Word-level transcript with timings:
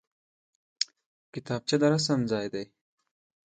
کتابچه 1.33 1.75
د 1.81 1.83
رسم 1.93 2.19
ځای 2.31 2.45
دی 2.53 2.65